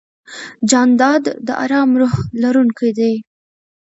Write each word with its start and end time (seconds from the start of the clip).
جانداد 0.69 1.23
د 1.47 1.49
ارام 1.63 1.89
روح 1.99 2.15
لرونکی 2.41 2.89
دی. 2.97 3.13